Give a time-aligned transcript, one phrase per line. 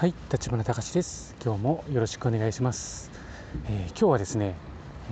[0.00, 1.36] はい、立花隆です。
[1.44, 3.10] 今日もよろしくお願いします。
[3.66, 4.54] えー今日はですね、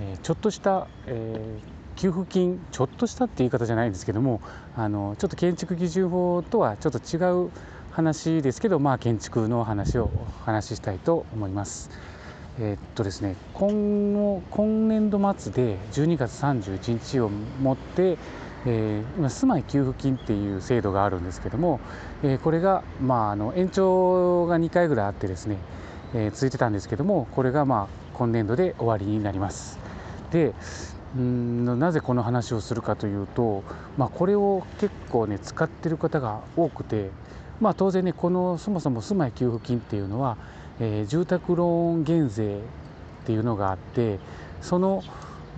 [0.01, 4.41] えーちょっとした、えー給付金、ちょっとしたって言い方じゃないんですけども、
[4.75, 7.51] あのちょっと建築基準法とはちょっと違う
[7.91, 11.91] 話ですけど、まあ建築の話をお話ししたいと思います。
[12.59, 18.17] えーっとですね、今後今年度末で12月31日をもって、
[18.65, 21.79] えー今住まい給付金っていう制度があるんですけども、
[22.23, 25.57] えーこれが、まあ、あの延長が2回ぐらいあってですね、
[26.13, 29.79] えー続いてたんですけどもこれが、まあ、今年度で終わりになります。
[30.31, 30.53] で
[31.17, 33.63] うんなぜこの話をするかというと、
[33.97, 37.09] まあ、これを結構ね使ってる方が多くて、
[37.59, 40.37] まあ、当然ねこのそもそも住まい給付金っていうのは、
[40.79, 44.19] えー住宅ローン減税っていうのがあって
[44.61, 45.03] その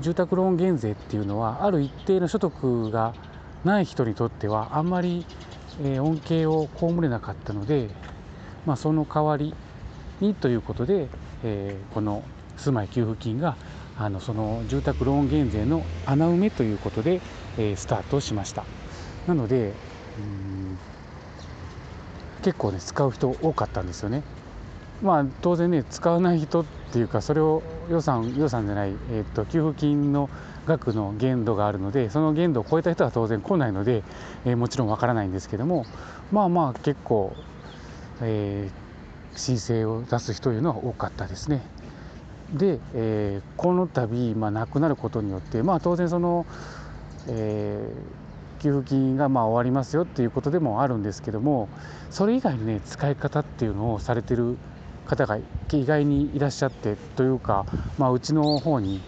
[0.02, 3.14] 住宅ローン減税っていうのはある一定の所得が
[3.64, 5.26] ない人にとってはあんまり、
[5.84, 7.90] えー恩恵を被れなかったので、
[8.66, 9.54] まあ、その代わり
[10.20, 11.08] にということで、
[11.44, 12.24] えーこの
[12.58, 13.56] 住まい給付金が
[13.98, 17.22] あのその住宅ローン減税の穴埋めということで、
[17.58, 18.66] えースタートしました。
[19.28, 20.78] なのでうん
[22.44, 24.24] 結構ね使う人多かったんですよね。
[25.02, 30.30] まあ当然ね使わない人っていうかそれを予算予算じゃない、えー、と給付金の
[30.66, 34.04] 額の限度があるのでその限度を超えた人は当然来ないので、
[34.46, 35.86] えーもちろんわからないんですけども
[36.32, 37.36] まあまあ結構、
[38.22, 38.82] えー
[39.34, 41.62] 申請を出す人というのは多かったですね。
[42.54, 46.46] で、えーこの度、まあ、なくなることによって、まあ、当然その、
[47.30, 48.22] えー
[48.62, 51.68] 給付金がまあ終わりますよっていうことでもあるんですけども
[52.12, 54.56] それ以外のね使い方っていうのをされてる
[55.12, 55.38] 方が
[55.74, 57.66] 意外にいらっしゃってというか、
[57.98, 59.02] まあ、うちの方に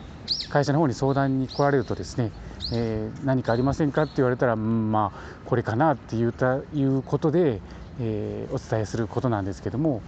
[0.50, 2.32] 会社の方に相談に来られるとですね、
[2.74, 7.62] えー何かありませんかって言われたら、うんまあこれかなって言うたいうことで、
[8.02, 10.02] えーお伝えすることなんですけども、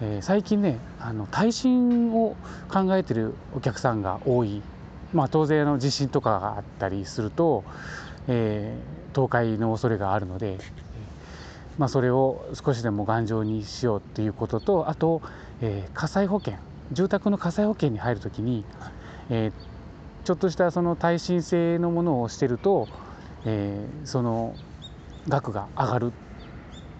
[0.00, 2.34] えー最近ねあの耐震を
[2.68, 4.62] 考えてるお客さんが多い、
[5.12, 7.62] まあ、当然の地震とかがあったりすると、
[8.26, 10.58] えー倒壊の恐れがあるので、
[11.78, 15.22] まあ、それを少しでも頑丈にしようっていうこととあと、
[15.60, 16.54] えー火災保険
[16.92, 18.64] 住宅の火災保険に入るときに、
[19.30, 19.52] えー
[20.24, 22.88] ちょっとしたその耐震性のものをしてると、
[23.44, 24.54] えーその
[25.28, 26.12] 額が上がる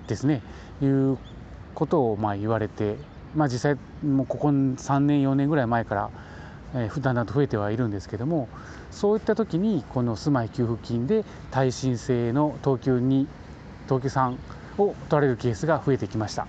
[0.07, 0.43] ですね。
[0.81, 1.19] いう
[1.75, 2.97] ことをまあ言われて、
[3.35, 6.11] まあ、実際もうここ3年4年ぐらい前から、
[6.75, 8.49] えーだんだんと増えてはいるんですけども
[8.91, 13.27] そういった時にこの住まい給付金で耐震性の等級2
[13.89, 14.37] 等級3
[14.79, 16.47] を取られるケースが増えてきました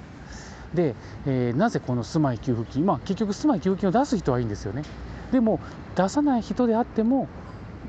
[0.73, 0.95] で、
[1.25, 4.83] えーなぜこの住まい給付金まあ結局住まい給付金を出す人はいいんですよね
[5.31, 5.59] でも
[5.95, 7.27] 出さない人であっても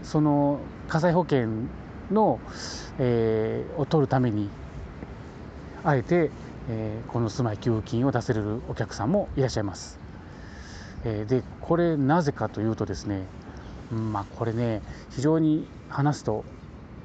[0.02, 1.48] その火災保険
[2.10, 2.40] の、
[2.98, 4.48] えーを取るために
[5.84, 6.30] あえて、
[6.68, 9.98] えーこの住まい給付金を出せるお客さんもいらっしゃいます。
[11.04, 13.22] えーでこれなぜかというとですね、
[13.92, 16.44] うんまあこれね非常に話すと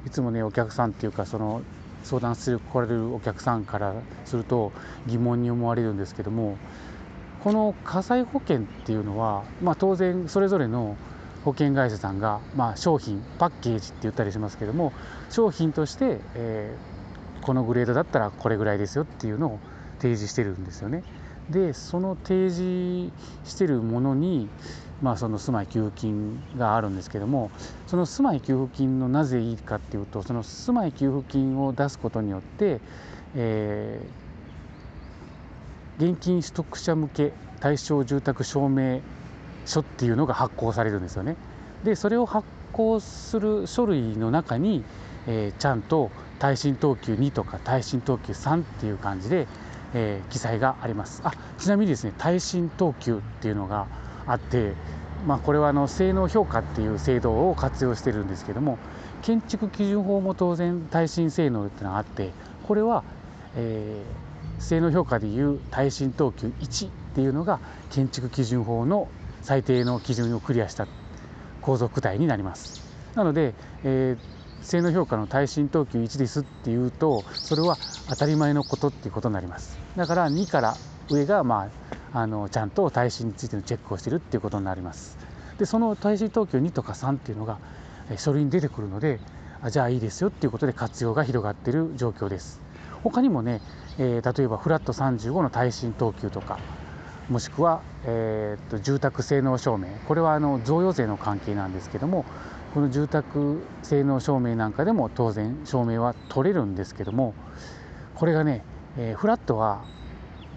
[0.05, 1.61] いつもねお客さんっていうかその
[2.03, 3.93] 相談する来られるお客さんから
[4.25, 4.71] すると
[5.07, 6.57] 疑問に思われるんですけども
[7.43, 10.95] この火災保険っていうのは、まあ、当然それぞれの
[11.43, 14.93] 保険会社さんが、まあ、商品パッケージって言ったりしますけども
[15.29, 16.93] 商品として、えー
[17.43, 19.59] このグレードだったらこれぐらいですよっていうのを
[19.99, 21.03] 提示してるんですよね。
[21.49, 23.11] でその提示
[23.45, 24.47] してるものに、
[25.01, 27.51] まあ、その住まい給付金があるんですけども
[27.87, 32.79] その住まい給付金のなぜいいかっていうとその住まい給付金を出すことによって、
[33.35, 34.23] えー
[35.99, 39.01] 現金取得者向け対象住宅証明
[39.65, 41.35] 書っていうのが発行されるんですよね。
[41.83, 44.83] でそれを発行する書類の中に、
[45.27, 46.09] えーちゃんと
[46.39, 49.47] 耐震等級2とか耐震等級3っていう感じで、
[49.93, 53.87] えー記載がありますあちなみにですね耐震等級っていうのが
[54.25, 54.73] あって、
[55.27, 58.79] まあ、これはあの性能評価っていう制度を活用してるんですけども
[59.21, 62.31] 建築基準法も当然耐震性能っていうのがあって
[62.67, 63.03] これは、
[63.55, 67.59] えー性能評価でいう耐震等級1っていうのが
[67.91, 69.09] 建築基準法の
[69.41, 70.87] 最低の基準をクリアした
[71.61, 72.81] 構造躯体になります。
[73.15, 73.53] なので、
[73.83, 77.77] えー性能評価の耐震等級1ですっていうとそれは
[78.09, 79.77] 当たり前のことっていうことになります。
[79.95, 80.77] だから2から
[81.09, 81.69] 上が、ま
[82.13, 85.17] あ、あのちゃんと耐震についてのチェックをしてるっていうことになります。
[85.57, 87.59] でその耐震等級2とか3っていうのが
[88.17, 89.19] 書類に出てくるので
[89.69, 92.61] じゃあいいですよっていうことで活用が広がってる状況です。
[93.03, 93.61] 他にもね、
[93.97, 96.57] えー例えばフラット35の耐震等級とか
[97.29, 99.87] もしくは、えーと住宅性能証明。
[100.07, 102.25] これはあの贈与税の関係なんですけども
[102.73, 107.35] この住宅性能証明なんかでも当然証明は取れるんですけども
[108.15, 108.63] これがね、
[108.97, 109.85] えーフラットは、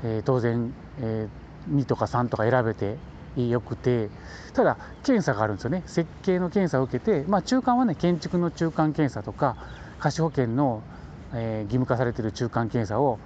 [0.03, 2.97] えー、当然、えー、2とか3とか選べて
[3.37, 4.09] よくて
[4.55, 5.83] ただ検査があるんですよね。
[5.87, 9.57] 設計の検査を受けて、まあ、中間はね建築の中間検査とか
[9.99, 10.83] 貸保険の、
[11.35, 13.19] えー、義務化されてる中間検査を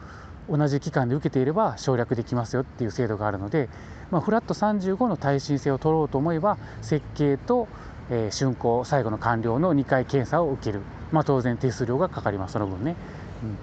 [0.48, 3.68] 同じ期間で受けていれば省略できますよっていう制度があるので、
[4.10, 7.68] まあ、フラット35の耐震性を取ろうと思えば設計と、
[8.10, 12.96] え、竣工最後の完了の2回検査を受ける、まあ、当然手数料がかかりますその分ね。
[13.42, 13.56] うん。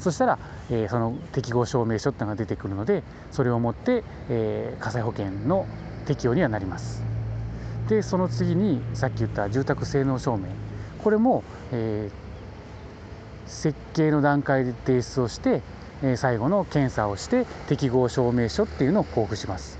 [0.00, 0.38] そしたら、
[0.70, 3.02] えー、その適合証明書っていうのが出てくるので
[3.32, 5.66] それを持って、えー、火災保険の
[6.06, 7.02] 適用にはなります。
[7.88, 10.44] でその次にさっき言った住宅性能証明。
[11.02, 11.42] これも、
[11.72, 15.62] えー、設計の段階で提出をして
[16.02, 19.78] え最後の検査をして適合証明書っていうのを交付します。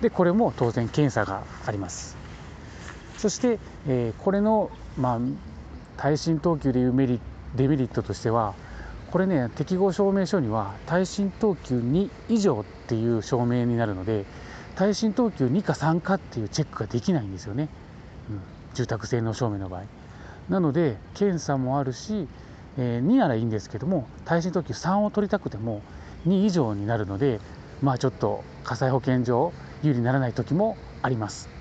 [0.00, 2.16] でこれも当然検査があります。
[3.18, 3.58] そして、
[3.88, 5.18] えこれの、まあ、
[5.96, 7.20] 耐震等級でいうメリ
[7.56, 8.54] デメリットとしては
[9.10, 14.26] これね適合証明書には耐震等級2以上っていう証明になるので
[14.74, 17.70] 耐震等級2か3かっていうチェックができないんですよね、
[18.28, 18.40] うん、
[18.74, 19.84] 住宅性能証明の場合。
[20.50, 22.28] なので検査もあるし
[22.78, 25.82] えー、2ならいいんですけども耐震特急3を取りたくても
[26.26, 27.40] 2以上になるので
[27.82, 29.52] まあちょっと火災保険上
[29.82, 31.55] 有利にならない時もあります。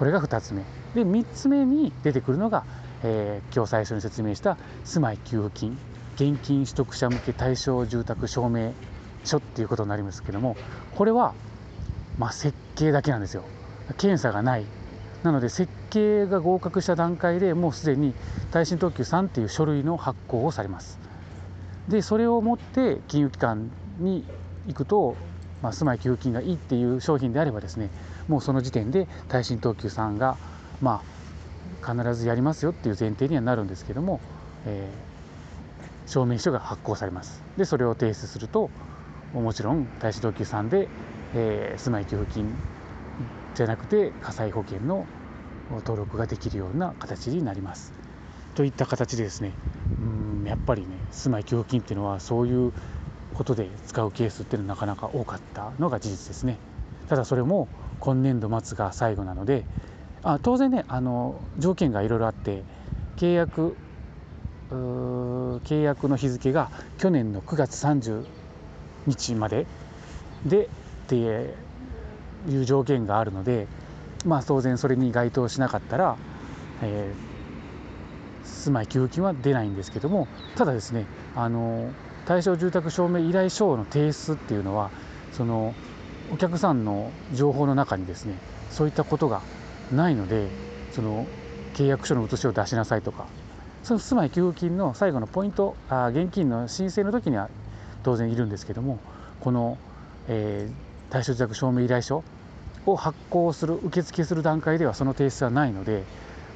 [0.00, 0.62] これが2つ目。
[0.94, 2.64] で3つ目に出てくるのが、
[3.02, 5.76] えー、今日最初に説明した住まい給付金。
[6.14, 8.72] 現金取得者向け対象住宅証明
[9.24, 10.56] 書っていうことになりますけども
[10.94, 11.34] これは
[12.18, 13.44] まあ設計だけなんですよ。
[13.98, 14.64] 検査がない。
[15.22, 18.14] なので設計が合格した段階でもうすでに
[18.52, 20.98] 耐震特急3っていう書類の発行をされます。
[21.88, 24.24] でそれを持って金融機関に
[24.66, 25.14] 行くと、
[25.62, 27.90] まあ、住まい給付金がいいっていう商品であればですね
[28.28, 30.36] もうその時点で耐震特急3が
[30.80, 31.02] ま
[31.82, 34.20] あ必ずやりますよっていう前提にはなるんですけども、
[34.66, 38.70] えー、証明書が発行されますでそれを提出すると
[39.32, 40.88] もちろん耐震特急3で、
[41.34, 42.54] えー、住まい給付金
[43.54, 45.06] じゃなくて火災保険の
[45.70, 47.92] 登録ができるような形になります。
[48.54, 49.52] といった形でですね
[50.00, 52.72] うんやっぱりね住まい給付金っていうのはそういう
[53.40, 56.58] ことで使うケースっていうのはなかなか多かったのが事実ですね。
[57.08, 59.64] ただそれも今年度末が最後なので
[60.22, 62.62] あ当然ねあの条件がいろいろあって
[63.16, 63.76] 契約
[64.70, 68.26] 契約の日付が去年の9月30
[69.06, 69.66] 日まで
[70.44, 70.68] で
[71.08, 71.16] で
[72.46, 73.68] いう条件があるので、
[74.26, 76.16] まあ、当然それに該当しなかったら、
[76.82, 81.90] えー、住まい給付金は出ないんですけどもただですねあの
[82.30, 84.92] 対象住宅証明依頼書の提出っていうのは
[85.32, 85.74] その
[86.32, 88.34] お客さんの情報の中にですね
[88.70, 89.42] そういったことが
[89.92, 90.46] ないので
[90.92, 91.26] その
[91.74, 93.26] 契約書の写しを出しなさいとか
[93.82, 97.50] その住まい給付金の最後のポイントあ現金の申請の時には
[98.04, 99.00] 当然いるんですけども
[99.40, 99.76] この、
[100.28, 102.22] えー、対象住宅証明依頼書
[102.86, 106.04] を発行する受付する段階ではその提出はないので、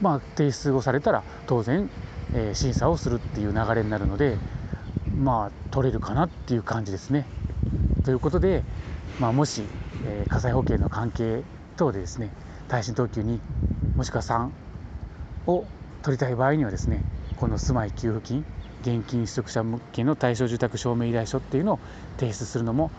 [0.00, 1.90] まあ、提出をされたら当然、
[2.32, 4.38] えー、審査をするっていう流れになるので
[5.14, 7.26] まあ取れるかなっていう感じですね。
[8.04, 8.62] ということで、
[9.18, 9.62] まあ、もし、
[10.04, 11.42] えー、火災保険の関係
[11.76, 12.30] 等でですね
[12.68, 13.38] 耐震等級2
[13.96, 14.50] もしくは3
[15.46, 15.64] を
[16.02, 17.02] 取りたい場合にはですね
[17.36, 18.44] この住まい給付金
[18.82, 21.78] 現金取得者向けの対象住宅証明依頼書っていうのを
[22.18, 22.90] 提出するのも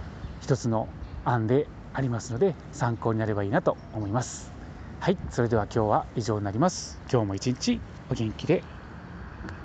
[0.41, 0.87] 一つの
[1.23, 4.51] 案でありますので参考になればいいなと思います
[4.99, 7.79] はいそれでは今日は以上になります今日も一日
[8.09, 8.63] お元気で